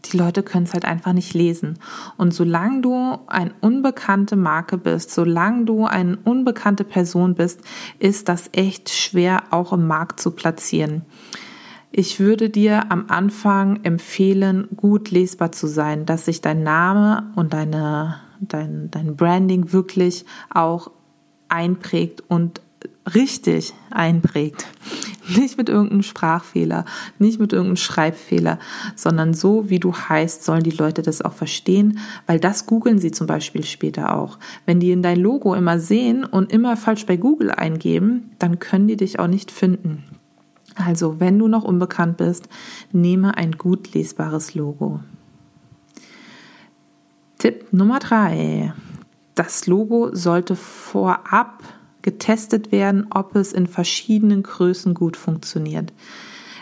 die 0.06 0.16
Leute 0.16 0.42
können 0.42 0.64
es 0.64 0.72
halt 0.72 0.86
einfach 0.86 1.12
nicht 1.12 1.34
lesen. 1.34 1.78
Und 2.16 2.32
solange 2.32 2.80
du 2.80 3.18
eine 3.26 3.52
unbekannte 3.60 4.36
Marke 4.36 4.78
bist, 4.78 5.10
solange 5.10 5.66
du 5.66 5.84
eine 5.84 6.16
unbekannte 6.24 6.84
Person 6.84 7.34
bist, 7.34 7.60
ist 7.98 8.30
das 8.30 8.48
echt 8.52 8.88
schwer 8.88 9.42
auch 9.50 9.74
im 9.74 9.86
Markt 9.86 10.20
zu 10.20 10.30
platzieren. 10.30 11.02
Ich 11.90 12.18
würde 12.18 12.48
dir 12.48 12.90
am 12.90 13.06
Anfang 13.08 13.84
empfehlen, 13.84 14.68
gut 14.74 15.10
lesbar 15.10 15.52
zu 15.52 15.66
sein, 15.66 16.06
dass 16.06 16.24
sich 16.24 16.40
dein 16.40 16.62
Name 16.62 17.30
und 17.34 17.52
deine, 17.52 18.20
dein, 18.40 18.90
dein 18.90 19.16
Branding 19.16 19.70
wirklich 19.72 20.24
auch 20.48 20.90
einprägt 21.48 22.22
und 22.28 22.62
richtig 23.14 23.74
einprägt. 23.90 24.66
Nicht 25.36 25.58
mit 25.58 25.68
irgendeinem 25.68 26.02
Sprachfehler, 26.02 26.86
nicht 27.18 27.38
mit 27.38 27.52
irgendeinem 27.52 27.76
Schreibfehler, 27.76 28.58
sondern 28.96 29.34
so, 29.34 29.68
wie 29.68 29.78
du 29.78 29.92
heißt, 29.92 30.42
sollen 30.42 30.62
die 30.62 30.70
Leute 30.70 31.02
das 31.02 31.20
auch 31.20 31.34
verstehen, 31.34 31.98
weil 32.26 32.40
das 32.40 32.64
googeln 32.64 32.98
sie 32.98 33.10
zum 33.10 33.26
Beispiel 33.26 33.64
später 33.64 34.14
auch. 34.16 34.38
Wenn 34.64 34.80
die 34.80 34.90
in 34.90 35.02
dein 35.02 35.18
Logo 35.18 35.54
immer 35.54 35.80
sehen 35.80 36.24
und 36.24 36.50
immer 36.50 36.76
falsch 36.76 37.04
bei 37.04 37.16
Google 37.16 37.50
eingeben, 37.50 38.30
dann 38.38 38.58
können 38.58 38.88
die 38.88 38.96
dich 38.96 39.18
auch 39.18 39.26
nicht 39.26 39.50
finden. 39.50 40.04
Also, 40.74 41.20
wenn 41.20 41.38
du 41.38 41.48
noch 41.48 41.64
unbekannt 41.64 42.18
bist, 42.18 42.48
nehme 42.92 43.36
ein 43.36 43.52
gut 43.52 43.94
lesbares 43.94 44.54
Logo. 44.54 45.00
Tipp 47.38 47.72
Nummer 47.72 47.98
drei. 47.98 48.72
Das 49.34 49.66
Logo 49.66 50.14
sollte 50.14 50.56
vorab 50.56 51.62
getestet 52.08 52.72
werden, 52.72 53.06
ob 53.10 53.36
es 53.36 53.52
in 53.52 53.66
verschiedenen 53.66 54.42
Größen 54.42 54.94
gut 54.94 55.14
funktioniert. 55.14 55.92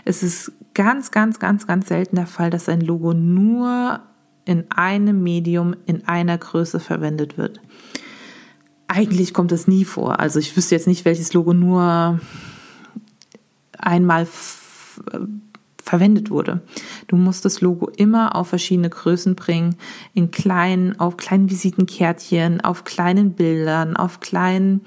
Es 0.05 0.25
ist 0.25 0.51
ganz, 0.75 1.13
ganz, 1.13 1.39
ganz, 1.39 1.69
ganz 1.69 1.87
selten 1.87 2.17
der 2.17 2.27
Fall, 2.27 2.51
dass 2.51 2.69
ein 2.69 2.81
Logo 2.81 3.15
nur 3.15 4.01
in 4.45 4.69
einem 4.73 5.23
Medium, 5.23 5.77
in 5.87 6.09
einer 6.09 6.37
Größe 6.37 6.81
verwendet 6.81 7.39
wird. 7.39 7.61
Eigentlich 8.89 9.33
kommt 9.33 9.53
das 9.53 9.69
nie 9.69 9.85
vor. 9.85 10.19
Also 10.19 10.41
ich 10.41 10.57
wüsste 10.57 10.75
jetzt 10.75 10.89
nicht, 10.89 11.05
welches 11.05 11.33
Logo 11.33 11.55
nur 11.55 12.19
einmal 13.79 14.27
verwendet 15.81 16.29
wurde. 16.29 16.61
Du 17.07 17.15
musst 17.15 17.45
das 17.45 17.61
Logo 17.61 17.89
immer 17.97 18.35
auf 18.35 18.49
verschiedene 18.49 18.91
Größen 18.91 19.37
bringen, 19.37 19.77
in 20.13 20.33
kleinen, 20.33 20.99
auf 20.99 21.17
kleinen 21.17 21.51
Visitenkärtchen, 21.51 22.63
auf 22.63 22.83
kleinen 22.83 23.35
Bildern, 23.35 23.97
auf 23.97 24.19
kleinen 24.19 24.81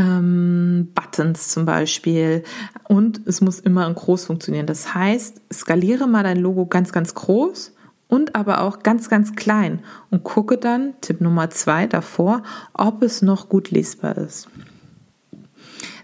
ähm, 0.00 0.88
Buttons 0.94 1.48
zum 1.48 1.66
Beispiel. 1.66 2.42
Und 2.88 3.20
es 3.26 3.40
muss 3.40 3.60
immer 3.60 3.92
groß 3.92 4.24
funktionieren. 4.24 4.66
Das 4.66 4.94
heißt, 4.94 5.40
skaliere 5.52 6.08
mal 6.08 6.22
dein 6.22 6.38
Logo 6.38 6.66
ganz, 6.66 6.92
ganz 6.92 7.14
groß 7.14 7.74
und 8.08 8.34
aber 8.34 8.62
auch 8.62 8.82
ganz, 8.82 9.08
ganz 9.08 9.36
klein 9.36 9.80
und 10.10 10.24
gucke 10.24 10.56
dann, 10.58 10.94
Tipp 11.00 11.20
Nummer 11.20 11.50
zwei 11.50 11.86
davor, 11.86 12.42
ob 12.72 13.02
es 13.02 13.22
noch 13.22 13.48
gut 13.48 13.70
lesbar 13.70 14.16
ist. 14.16 14.48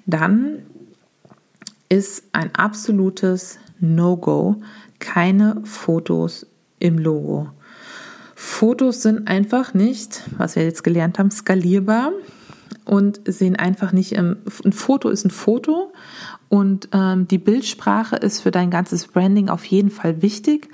Dann 0.05 0.63
ist 1.89 2.25
ein 2.33 2.55
absolutes 2.55 3.59
No-Go 3.81 4.57
keine 4.99 5.61
Fotos 5.65 6.47
im 6.79 6.99
Logo. 6.99 7.51
Fotos 8.35 9.03
sind 9.03 9.29
einfach 9.29 9.75
nicht, 9.75 10.23
was 10.37 10.57
wir 10.57 10.65
jetzt 10.65 10.85
gelernt 10.85 11.19
haben, 11.19 11.31
skalierbar 11.31 12.13
und 12.87 13.21
sehen 13.27 13.57
einfach 13.57 13.93
nicht, 13.93 14.13
im, 14.13 14.39
ein 14.65 14.73
Foto 14.73 15.11
ist 15.11 15.25
ein 15.25 15.31
Foto 15.31 15.93
und 16.49 16.89
ähm, 16.93 17.29
die 17.29 17.39
Bildsprache 17.39 18.17
ist 18.17 18.41
für 18.41 18.51
dein 18.51 18.71
ganzes 18.71 19.09
Branding 19.09 19.49
auf 19.51 19.65
jeden 19.67 19.91
Fall 19.91 20.23
wichtig, 20.23 20.69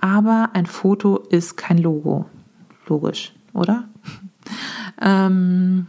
aber 0.00 0.50
ein 0.54 0.66
Foto 0.66 1.18
ist 1.18 1.56
kein 1.56 1.78
Logo. 1.78 2.24
Logisch, 2.88 3.34
oder? 3.52 3.84
ähm, 5.00 5.86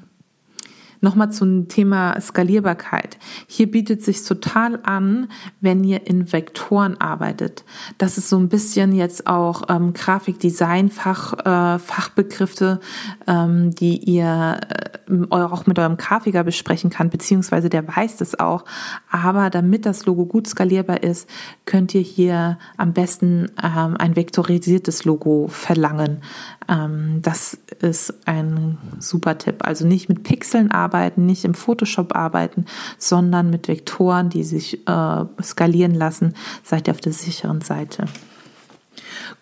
Nochmal 1.02 1.32
zum 1.32 1.68
Thema 1.70 2.20
Skalierbarkeit. 2.20 3.18
Hier 3.48 3.72
bietet 3.72 4.04
sich 4.04 4.24
total 4.24 4.80
an, 4.84 5.30
wenn 5.62 5.84
ihr 5.84 6.08
in 6.08 6.32
Vektoren 6.32 7.00
arbeitet. 7.00 7.64
Das 7.98 8.18
ist 8.18 8.28
so 8.28 8.38
ein 8.38 8.50
bisschen 8.50 8.92
jetzt 8.92 9.26
auch 9.26 9.64
ähm, 9.70 9.94
Grafikdesign 9.94 10.90
Fach, 10.90 11.34
äh, 11.46 11.80
Fachbegriffe, 11.80 12.82
ähm, 13.28 13.72
die 13.72 13.98
ihr 13.98 14.60
äh, 15.08 15.26
auch 15.30 15.66
mit 15.66 15.80
eurem 15.80 15.96
Grafiker 15.96 16.44
besprechen 16.44 16.90
kann, 16.90 17.10
beziehungsweise 17.10 17.70
der 17.70 17.88
weiß 17.88 18.18
das 18.18 18.38
auch. 18.38 18.66
Aber 19.10 19.50
damit 19.50 19.86
das 19.86 20.06
Logo 20.06 20.26
gut 20.26 20.48
skalierbar 20.48 21.02
ist, 21.02 21.30
könnt 21.66 21.96
ihr 21.96 22.02
hier 22.02 22.58
am 22.76 22.92
besten 22.94 23.52
ähm, 23.64 23.96
ein 23.98 24.16
vektorisiertes 24.18 25.06
Logo 25.06 25.48
verlangen. 25.48 26.22
Ähm, 26.70 27.22
das 27.22 27.58
ist 27.82 28.14
ein 28.26 28.78
super 29.00 29.38
Tipp. 29.38 29.66
Also 29.66 29.86
nicht 29.86 30.08
mit 30.08 30.24
Pixeln 30.24 30.72
arbeiten, 30.72 31.26
nicht 31.26 31.44
im 31.44 31.54
Photoshop 31.54 32.16
arbeiten, 32.16 32.66
sondern 32.98 33.50
mit 33.50 33.68
Vektoren, 33.68 34.30
die 34.30 34.44
sich 34.44 34.88
äh, 34.88 35.26
skalieren 35.42 35.96
lassen. 35.96 36.36
Seid 36.64 36.88
ihr 36.88 36.94
auf 36.94 37.02
der 37.02 37.14
sicheren 37.14 37.62
Seite. 37.62 38.06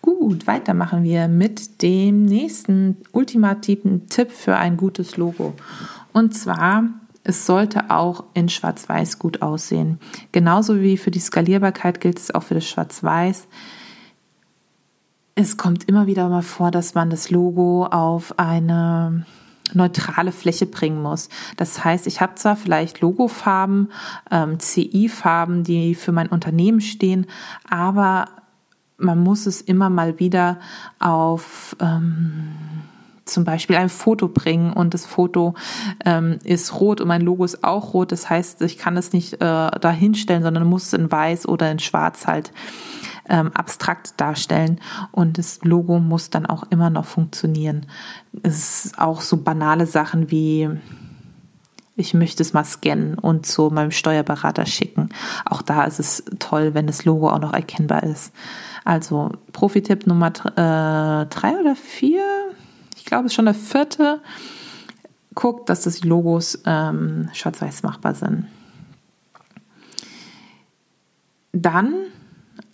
Gut, 0.00 0.46
weiter 0.46 0.74
machen 0.74 1.02
wir 1.02 1.28
mit 1.28 1.82
dem 1.82 2.24
nächsten 2.24 2.96
ultimativen 3.12 4.08
Tipp 4.08 4.30
für 4.30 4.56
ein 4.56 4.76
gutes 4.76 5.16
Logo. 5.16 5.54
Und 6.12 6.34
zwar 6.34 6.84
es 7.24 7.44
sollte 7.44 7.90
auch 7.90 8.24
in 8.32 8.48
Schwarz-Weiß 8.48 9.18
gut 9.18 9.42
aussehen. 9.42 9.98
Genauso 10.32 10.80
wie 10.80 10.96
für 10.96 11.10
die 11.10 11.18
Skalierbarkeit 11.18 12.00
gilt 12.00 12.18
es 12.18 12.34
auch 12.34 12.42
für 12.42 12.54
das 12.54 12.66
Schwarz-Weiß 12.66 13.48
es 15.38 15.56
kommt 15.56 15.84
immer 15.84 16.08
wieder 16.08 16.28
mal 16.28 16.42
vor, 16.42 16.72
dass 16.72 16.94
man 16.94 17.10
das 17.10 17.30
Logo 17.30 17.86
auf 17.86 18.40
eine 18.40 19.24
neutrale 19.72 20.32
Fläche 20.32 20.66
bringen 20.66 21.00
muss. 21.00 21.28
Das 21.56 21.84
heißt, 21.84 22.08
ich 22.08 22.20
habe 22.20 22.34
zwar 22.34 22.56
vielleicht 22.56 23.00
Logofarben, 23.00 23.92
ähm, 24.32 24.58
CI-Farben, 24.58 25.62
die 25.62 25.94
für 25.94 26.10
mein 26.10 26.26
Unternehmen 26.26 26.80
stehen, 26.80 27.26
aber 27.70 28.26
man 28.96 29.22
muss 29.22 29.46
es 29.46 29.60
immer 29.60 29.90
mal 29.90 30.18
wieder 30.18 30.58
auf 30.98 31.76
ähm, 31.78 32.48
zum 33.24 33.44
Beispiel 33.44 33.76
ein 33.76 33.90
Foto 33.90 34.26
bringen 34.26 34.72
und 34.72 34.92
das 34.92 35.06
Foto 35.06 35.54
ähm, 36.04 36.40
ist 36.42 36.80
rot 36.80 37.00
und 37.00 37.06
mein 37.06 37.20
Logo 37.20 37.44
ist 37.44 37.62
auch 37.62 37.94
rot. 37.94 38.10
Das 38.10 38.28
heißt, 38.28 38.62
ich 38.62 38.76
kann 38.76 38.96
es 38.96 39.12
nicht 39.12 39.34
äh, 39.34 39.38
da 39.38 39.90
hinstellen, 39.92 40.42
sondern 40.42 40.66
muss 40.66 40.86
es 40.86 40.94
in 40.94 41.12
weiß 41.12 41.46
oder 41.46 41.70
in 41.70 41.78
schwarz 41.78 42.26
halt 42.26 42.52
ähm, 43.28 43.50
abstrakt 43.54 44.14
darstellen 44.20 44.80
und 45.12 45.38
das 45.38 45.60
Logo 45.62 45.98
muss 45.98 46.30
dann 46.30 46.46
auch 46.46 46.64
immer 46.70 46.90
noch 46.90 47.04
funktionieren. 47.04 47.86
Es 48.42 48.86
ist 48.86 48.98
auch 48.98 49.20
so 49.20 49.36
banale 49.38 49.86
Sachen 49.86 50.30
wie 50.30 50.68
ich 51.98 52.14
möchte 52.14 52.44
es 52.44 52.52
mal 52.52 52.64
scannen 52.64 53.18
und 53.18 53.44
zu 53.44 53.70
meinem 53.70 53.90
Steuerberater 53.90 54.66
schicken. 54.66 55.08
Auch 55.44 55.62
da 55.62 55.82
ist 55.82 55.98
es 55.98 56.22
toll, 56.38 56.72
wenn 56.72 56.86
das 56.86 57.04
Logo 57.04 57.28
auch 57.28 57.40
noch 57.40 57.52
erkennbar 57.52 58.04
ist. 58.04 58.32
Also 58.84 59.32
Profi-Tipp 59.52 60.06
Nummer 60.06 60.28
äh, 60.28 61.26
drei 61.26 61.56
oder 61.60 61.74
vier, 61.74 62.22
ich 62.96 63.04
glaube 63.04 63.26
es 63.26 63.32
ist 63.32 63.34
schon 63.34 63.46
der 63.46 63.54
vierte. 63.54 64.20
Guckt, 65.34 65.68
dass 65.68 65.82
das 65.82 66.04
Logos 66.04 66.62
ähm, 66.66 67.28
schwarz-weiß 67.32 67.82
machbar 67.82 68.14
sind. 68.14 68.46
Dann 71.52 71.94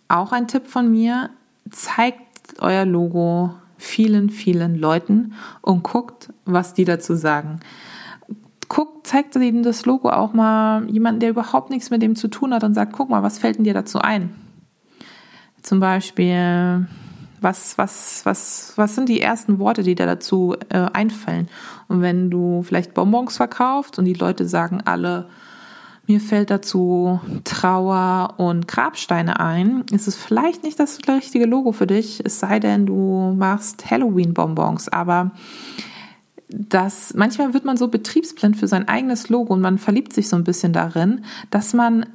auch 0.08 0.32
ein 0.32 0.48
Tipp 0.48 0.66
von 0.66 0.90
mir, 0.90 1.30
zeigt 1.70 2.60
euer 2.60 2.84
Logo 2.84 3.54
vielen, 3.76 4.30
vielen 4.30 4.76
Leuten 4.76 5.34
und 5.60 5.82
guckt, 5.82 6.32
was 6.44 6.74
die 6.74 6.84
dazu 6.84 7.14
sagen. 7.14 7.60
Guckt, 8.68 9.06
zeigt 9.06 9.36
ihnen 9.36 9.62
das 9.62 9.84
Logo 9.84 10.08
auch 10.10 10.32
mal 10.32 10.88
jemanden, 10.88 11.20
der 11.20 11.30
überhaupt 11.30 11.70
nichts 11.70 11.90
mit 11.90 12.02
dem 12.02 12.16
zu 12.16 12.28
tun 12.28 12.54
hat 12.54 12.64
und 12.64 12.74
sagt, 12.74 12.92
guck 12.92 13.10
mal, 13.10 13.22
was 13.22 13.38
fällt 13.38 13.56
denn 13.56 13.64
dir 13.64 13.74
dazu 13.74 13.98
ein? 13.98 14.34
Zum 15.62 15.80
Beispiel, 15.80 16.86
was, 17.40 17.78
was, 17.78 18.22
was, 18.24 18.72
was 18.76 18.94
sind 18.94 19.08
die 19.08 19.20
ersten 19.20 19.58
Worte, 19.58 19.82
die 19.82 19.94
dir 19.94 20.06
dazu 20.06 20.56
äh, 20.70 20.86
einfallen? 20.92 21.48
Und 21.88 22.00
wenn 22.00 22.30
du 22.30 22.62
vielleicht 22.62 22.94
Bonbons 22.94 23.36
verkaufst 23.36 23.98
und 23.98 24.06
die 24.06 24.14
Leute 24.14 24.48
sagen 24.48 24.80
alle, 24.84 25.28
mir 26.06 26.20
fällt 26.20 26.50
dazu 26.50 27.20
Trauer 27.44 28.34
und 28.36 28.68
Grabsteine 28.68 29.40
ein. 29.40 29.84
Ist 29.90 30.06
es 30.06 30.16
vielleicht 30.16 30.62
nicht 30.62 30.78
das 30.78 30.98
richtige 31.08 31.46
Logo 31.46 31.72
für 31.72 31.86
dich, 31.86 32.22
es 32.24 32.38
sei 32.38 32.60
denn, 32.60 32.86
du 32.86 33.34
machst 33.36 33.90
Halloween-Bonbons, 33.90 34.88
aber 34.88 35.32
das, 36.48 37.14
manchmal 37.14 37.54
wird 37.54 37.64
man 37.64 37.76
so 37.76 37.88
betriebsblind 37.88 38.56
für 38.56 38.68
sein 38.68 38.86
eigenes 38.86 39.28
Logo 39.28 39.54
und 39.54 39.60
man 39.60 39.78
verliebt 39.78 40.12
sich 40.12 40.28
so 40.28 40.36
ein 40.36 40.44
bisschen 40.44 40.72
darin, 40.72 41.24
dass 41.50 41.72
man 41.72 42.06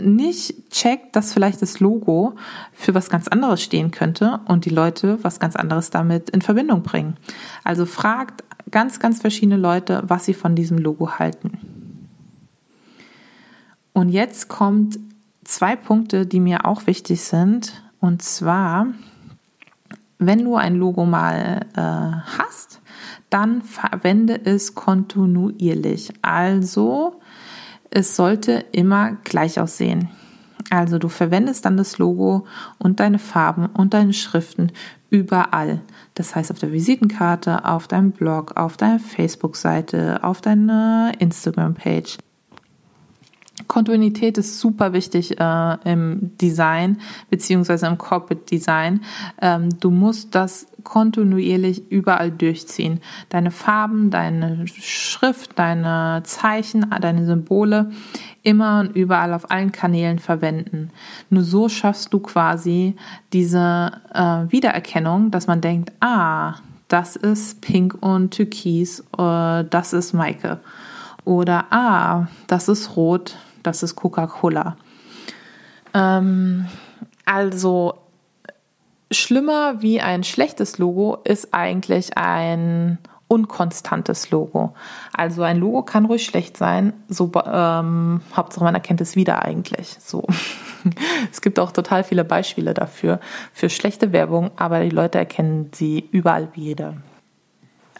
nicht 0.00 0.70
checkt, 0.70 1.16
dass 1.16 1.32
vielleicht 1.32 1.62
das 1.62 1.80
Logo 1.80 2.34
für 2.72 2.94
was 2.94 3.10
ganz 3.10 3.28
anderes 3.28 3.62
stehen 3.62 3.90
könnte 3.90 4.40
und 4.46 4.64
die 4.64 4.70
Leute 4.70 5.18
was 5.22 5.40
ganz 5.40 5.56
anderes 5.56 5.90
damit 5.90 6.30
in 6.30 6.42
Verbindung 6.42 6.82
bringen. 6.82 7.16
Also 7.64 7.86
fragt 7.86 8.44
ganz, 8.70 9.00
ganz 9.00 9.20
verschiedene 9.20 9.56
Leute, 9.56 10.02
was 10.06 10.24
sie 10.24 10.34
von 10.34 10.54
diesem 10.54 10.78
Logo 10.78 11.18
halten. 11.18 11.58
Und 13.98 14.10
jetzt 14.10 14.46
kommt 14.46 14.96
zwei 15.42 15.74
Punkte, 15.74 16.24
die 16.24 16.38
mir 16.38 16.66
auch 16.66 16.86
wichtig 16.86 17.20
sind. 17.20 17.82
Und 17.98 18.22
zwar, 18.22 18.86
wenn 20.20 20.44
du 20.44 20.54
ein 20.54 20.76
Logo 20.76 21.04
mal 21.04 21.66
äh, 21.74 21.80
hast, 21.80 22.80
dann 23.28 23.60
verwende 23.62 24.40
es 24.44 24.76
kontinuierlich. 24.76 26.12
Also 26.22 27.20
es 27.90 28.14
sollte 28.14 28.66
immer 28.70 29.16
gleich 29.24 29.58
aussehen. 29.58 30.08
Also 30.70 31.00
du 31.00 31.08
verwendest 31.08 31.64
dann 31.64 31.76
das 31.76 31.98
Logo 31.98 32.46
und 32.78 33.00
deine 33.00 33.18
Farben 33.18 33.66
und 33.66 33.94
deine 33.94 34.12
Schriften 34.12 34.70
überall. 35.10 35.80
Das 36.14 36.36
heißt 36.36 36.52
auf 36.52 36.60
der 36.60 36.70
Visitenkarte, 36.70 37.64
auf 37.64 37.88
deinem 37.88 38.12
Blog, 38.12 38.56
auf 38.56 38.76
deiner 38.76 39.00
Facebook-Seite, 39.00 40.22
auf 40.22 40.40
deiner 40.40 41.10
Instagram-Page. 41.18 42.18
Kontinuität 43.68 44.38
ist 44.38 44.58
super 44.58 44.92
wichtig 44.92 45.38
äh, 45.38 45.76
im 45.84 46.36
Design 46.38 46.98
beziehungsweise 47.30 47.86
im 47.86 47.98
Corporate 47.98 48.44
Design. 48.46 49.02
Ähm, 49.40 49.68
du 49.78 49.90
musst 49.90 50.34
das 50.34 50.66
kontinuierlich 50.82 51.90
überall 51.90 52.30
durchziehen. 52.30 53.00
Deine 53.28 53.50
Farben, 53.50 54.10
deine 54.10 54.66
Schrift, 54.66 55.58
deine 55.58 56.22
Zeichen, 56.24 56.86
deine 57.00 57.26
Symbole 57.26 57.90
immer 58.42 58.80
und 58.80 58.96
überall 58.96 59.34
auf 59.34 59.50
allen 59.50 59.70
Kanälen 59.70 60.18
verwenden. 60.18 60.90
Nur 61.28 61.42
so 61.42 61.68
schaffst 61.68 62.12
du 62.14 62.20
quasi 62.20 62.96
diese 63.34 63.92
äh, 64.14 64.50
Wiedererkennung, 64.50 65.30
dass 65.30 65.46
man 65.46 65.60
denkt, 65.60 65.92
ah, 66.00 66.54
das 66.88 67.16
ist 67.16 67.60
Pink 67.60 67.98
und 68.00 68.30
Türkis, 68.30 69.00
äh, 69.18 69.64
das 69.64 69.92
ist 69.92 70.14
Maike. 70.14 70.60
Oder 71.26 71.66
ah, 71.70 72.28
das 72.46 72.68
ist 72.68 72.96
Rot, 72.96 73.36
das 73.62 73.82
ist 73.82 73.96
Coca-Cola. 73.96 74.76
Ähm, 75.94 76.66
also 77.24 77.94
schlimmer 79.10 79.80
wie 79.82 80.00
ein 80.00 80.24
schlechtes 80.24 80.78
Logo 80.78 81.18
ist 81.24 81.54
eigentlich 81.54 82.16
ein 82.16 82.98
unkonstantes 83.28 84.30
Logo. 84.30 84.74
Also 85.12 85.42
ein 85.42 85.58
Logo 85.58 85.82
kann 85.82 86.06
ruhig 86.06 86.24
schlecht 86.24 86.56
sein, 86.56 86.94
so 87.08 87.30
ähm, 87.44 88.22
Hauptsache 88.34 88.64
man 88.64 88.74
erkennt 88.74 89.02
es 89.02 89.16
wieder 89.16 89.44
eigentlich. 89.44 89.96
So. 90.00 90.26
es 91.30 91.42
gibt 91.42 91.58
auch 91.58 91.72
total 91.72 92.04
viele 92.04 92.24
Beispiele 92.24 92.72
dafür, 92.72 93.20
für 93.52 93.68
schlechte 93.68 94.12
Werbung, 94.12 94.50
aber 94.56 94.80
die 94.80 94.90
Leute 94.90 95.18
erkennen 95.18 95.70
sie 95.74 96.08
überall 96.10 96.48
wieder. 96.54 96.94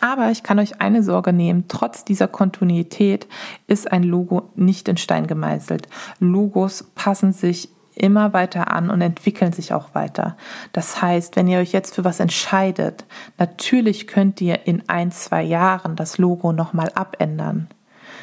Aber 0.00 0.30
ich 0.30 0.42
kann 0.42 0.58
euch 0.58 0.80
eine 0.80 1.02
Sorge 1.02 1.32
nehmen, 1.32 1.64
trotz 1.68 2.04
dieser 2.04 2.28
Kontinuität 2.28 3.26
ist 3.66 3.90
ein 3.90 4.02
Logo 4.02 4.50
nicht 4.54 4.88
in 4.88 4.96
Stein 4.96 5.26
gemeißelt. 5.26 5.88
Logos 6.20 6.84
passen 6.94 7.32
sich 7.32 7.70
immer 7.98 8.32
weiter 8.32 8.72
an 8.72 8.90
und 8.90 9.00
entwickeln 9.00 9.52
sich 9.52 9.72
auch 9.72 9.94
weiter. 9.94 10.36
Das 10.72 11.02
heißt, 11.02 11.36
wenn 11.36 11.48
ihr 11.48 11.58
euch 11.58 11.72
jetzt 11.72 11.96
für 11.96 12.04
was 12.04 12.20
entscheidet, 12.20 13.04
natürlich 13.38 14.06
könnt 14.06 14.40
ihr 14.40 14.66
in 14.66 14.88
ein, 14.88 15.10
zwei 15.10 15.42
Jahren 15.42 15.96
das 15.96 16.16
Logo 16.18 16.52
nochmal 16.52 16.90
abändern. 16.94 17.68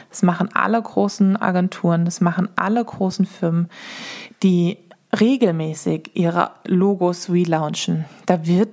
Das 0.10 0.24
machen 0.24 0.50
alle 0.54 0.82
großen 0.82 1.36
Agenturen, 1.36 2.06
das 2.06 2.22
machen 2.22 2.48
alle 2.56 2.84
großen 2.84 3.26
Firmen, 3.26 3.70
die 4.44 4.78
regelmäßig 5.20 6.12
ihre 6.14 6.52
Logos 6.66 7.30
relaunchen. 7.30 8.06
Da 8.26 8.46
wird 8.46 8.65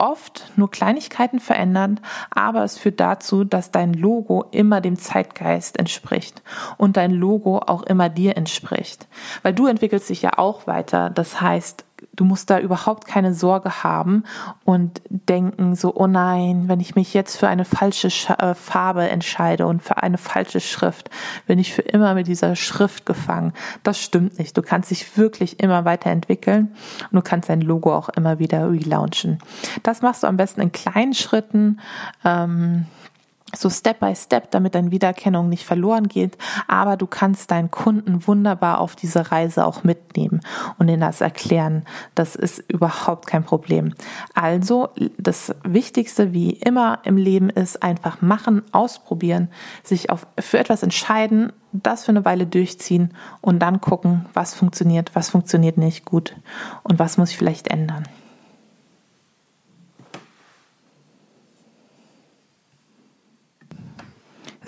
oft 0.00 0.50
nur 0.56 0.70
Kleinigkeiten 0.70 1.40
verändern, 1.40 2.00
aber 2.30 2.64
es 2.64 2.78
führt 2.78 3.00
dazu, 3.00 3.44
dass 3.44 3.70
dein 3.70 3.92
Logo 3.92 4.46
immer 4.50 4.80
dem 4.80 4.98
Zeitgeist 4.98 5.78
entspricht 5.78 6.42
und 6.78 6.96
dein 6.96 7.12
Logo 7.12 7.58
auch 7.58 7.82
immer 7.82 8.08
dir 8.08 8.36
entspricht. 8.36 9.06
Weil 9.42 9.54
du 9.54 9.66
entwickelst 9.66 10.08
dich 10.08 10.22
ja 10.22 10.38
auch 10.38 10.66
weiter. 10.66 11.10
Das 11.10 11.40
heißt, 11.40 11.84
du 12.12 12.24
musst 12.24 12.50
da 12.50 12.58
überhaupt 12.58 13.06
keine 13.06 13.34
Sorge 13.34 13.82
haben 13.82 14.24
und 14.64 15.00
denken 15.08 15.74
so, 15.74 15.94
oh 15.94 16.06
nein, 16.06 16.64
wenn 16.66 16.80
ich 16.80 16.94
mich 16.94 17.14
jetzt 17.14 17.36
für 17.36 17.48
eine 17.48 17.64
falsche 17.64 18.08
äh, 18.38 18.54
Farbe 18.54 19.08
entscheide 19.08 19.66
und 19.66 19.82
für 19.82 20.02
eine 20.02 20.18
falsche 20.18 20.60
Schrift, 20.60 21.10
bin 21.46 21.58
ich 21.58 21.72
für 21.72 21.82
immer 21.82 22.14
mit 22.14 22.26
dieser 22.26 22.56
Schrift 22.56 23.06
gefangen. 23.06 23.52
Das 23.82 24.00
stimmt 24.00 24.38
nicht. 24.38 24.56
Du 24.56 24.62
kannst 24.62 24.90
dich 24.90 25.16
wirklich 25.16 25.60
immer 25.60 25.84
weiterentwickeln 25.84 26.74
und 27.10 27.16
du 27.16 27.22
kannst 27.22 27.48
dein 27.48 27.60
Logo 27.60 27.94
auch 27.94 28.08
immer 28.10 28.38
wieder 28.38 28.70
relaunchen. 28.70 29.38
Das 29.82 30.02
machst 30.02 30.22
du 30.22 30.26
am 30.26 30.36
besten 30.36 30.60
in 30.60 30.72
kleinen 30.72 31.14
Schritten. 31.14 31.80
Ähm, 32.24 32.86
so 33.54 33.68
Step 33.70 34.00
by 34.00 34.14
Step, 34.14 34.50
damit 34.50 34.74
deine 34.74 34.90
Wiedererkennung 34.90 35.48
nicht 35.48 35.64
verloren 35.64 36.08
geht. 36.08 36.36
Aber 36.68 36.96
du 36.96 37.06
kannst 37.06 37.50
deinen 37.50 37.70
Kunden 37.70 38.26
wunderbar 38.26 38.80
auf 38.80 38.96
diese 38.96 39.30
Reise 39.30 39.66
auch 39.66 39.84
mitnehmen 39.84 40.40
und 40.78 40.88
ihnen 40.88 41.00
das 41.00 41.20
erklären. 41.20 41.84
Das 42.14 42.36
ist 42.36 42.58
überhaupt 42.68 43.26
kein 43.26 43.44
Problem. 43.44 43.94
Also 44.34 44.88
das 45.18 45.54
Wichtigste 45.64 46.32
wie 46.32 46.50
immer 46.50 47.00
im 47.04 47.16
Leben 47.16 47.50
ist 47.50 47.82
einfach 47.82 48.22
machen, 48.22 48.62
ausprobieren, 48.72 49.48
sich 49.82 50.10
auf, 50.10 50.26
für 50.38 50.58
etwas 50.58 50.82
entscheiden, 50.82 51.52
das 51.72 52.04
für 52.04 52.12
eine 52.12 52.24
Weile 52.24 52.46
durchziehen 52.46 53.14
und 53.40 53.60
dann 53.60 53.80
gucken, 53.80 54.26
was 54.34 54.54
funktioniert, 54.54 55.14
was 55.14 55.30
funktioniert 55.30 55.78
nicht 55.78 56.04
gut 56.04 56.36
und 56.82 56.98
was 56.98 57.16
muss 57.16 57.30
ich 57.30 57.38
vielleicht 57.38 57.68
ändern. 57.68 58.04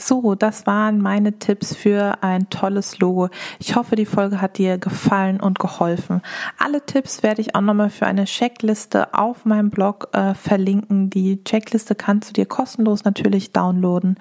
So, 0.05 0.35
das 0.35 0.67
waren 0.67 0.99
meine 0.99 1.39
Tipps 1.39 1.77
für 1.77 2.25
ein 2.25 2.51
tolles 2.51 2.99
Logo. 2.99 3.29
Ich 3.61 3.77
hoffe, 3.77 3.95
die 3.95 4.05
Folge 4.05 4.41
hat 4.41 4.59
dir 4.59 4.77
gefallen 4.77 5.39
und 5.39 5.61
geholfen. 5.61 6.23
Alle 6.59 6.85
Tipps 6.85 7.23
werde 7.23 7.41
ich 7.41 7.55
auch 7.55 7.61
nochmal 7.61 7.89
für 7.89 8.07
eine 8.07 8.25
Checkliste 8.25 9.15
auf 9.15 9.45
meinem 9.45 9.71
Blog 9.71 10.09
äh, 10.13 10.35
verlinken. 10.35 11.09
Die 11.09 11.45
Checkliste 11.45 11.95
kannst 11.95 12.31
du 12.31 12.33
dir 12.33 12.47
kostenlos 12.47 13.05
natürlich 13.05 13.53
downloaden. 13.53 14.17